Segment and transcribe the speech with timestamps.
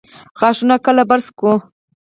[0.39, 1.53] غاښونه کله برس کړو؟